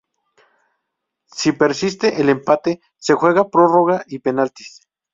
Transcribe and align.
Si 1.31 1.51
persiste 1.53 2.19
el 2.19 2.29
empate 2.29 2.81
se 2.97 3.13
juega 3.13 3.49
prórroga 3.49 4.03
y 4.07 4.17
penaltis. 4.17 4.87